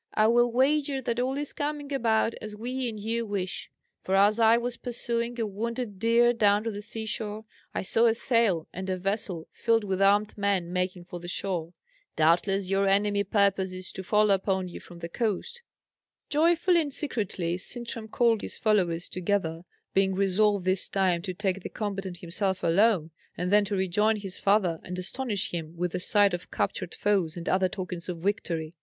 I 0.15 0.25
will 0.25 0.51
wager 0.51 0.99
that 0.99 1.19
all 1.19 1.37
is 1.37 1.53
coming 1.53 1.93
about 1.93 2.33
as 2.41 2.55
we 2.55 2.89
and 2.89 2.99
you 2.99 3.23
wish; 3.23 3.69
for 4.03 4.15
as 4.15 4.39
I 4.39 4.57
was 4.57 4.75
pursuing 4.75 5.39
a 5.39 5.45
wounded 5.45 5.99
deer 5.99 6.33
down 6.33 6.63
to 6.63 6.71
the 6.71 6.81
sea 6.81 7.05
shore, 7.05 7.45
I 7.75 7.83
saw 7.83 8.07
a 8.07 8.15
sail 8.15 8.67
and 8.73 8.89
a 8.89 8.97
vessel 8.97 9.47
filled 9.51 9.83
with 9.83 10.01
armed 10.01 10.35
men 10.35 10.73
making 10.73 11.03
for 11.03 11.19
the 11.19 11.27
shore. 11.27 11.73
Doubtless 12.15 12.67
your 12.67 12.87
enemy 12.87 13.23
purposes 13.23 13.91
to 13.91 14.01
fall 14.01 14.31
upon 14.31 14.69
you 14.69 14.79
from 14.79 14.97
the 15.01 15.07
coast." 15.07 15.61
Joyfully 16.29 16.81
and 16.81 16.91
secretly 16.91 17.55
Sintram 17.59 18.07
called 18.07 18.39
all 18.41 18.45
his 18.45 18.57
followers 18.57 19.07
together, 19.07 19.65
being 19.93 20.15
resolved 20.15 20.65
this 20.65 20.89
time 20.89 21.21
to 21.21 21.33
take 21.35 21.61
the 21.61 21.69
combat 21.69 22.07
on 22.07 22.15
himself 22.15 22.63
alone, 22.63 23.11
and 23.37 23.51
then 23.51 23.65
to 23.65 23.75
rejoin 23.75 24.15
his 24.15 24.39
father, 24.39 24.79
and 24.83 24.97
astonish 24.97 25.51
him 25.51 25.77
with 25.77 25.91
the 25.91 25.99
sight 25.99 26.33
of 26.33 26.49
captured 26.49 26.95
foes 26.95 27.37
and 27.37 27.47
other 27.47 27.69
tokens 27.69 28.09
of 28.09 28.17
victory. 28.17 28.73